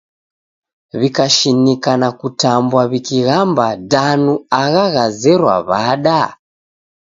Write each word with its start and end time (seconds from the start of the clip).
W'ikashinika 0.99 1.91
na 2.01 2.09
kutambwa 2.19 2.81
wikighamba 2.91 3.65
danu 3.91 4.33
agha 4.61 4.85
ghazerwaa 4.93 5.59
w'ada? 5.69 6.21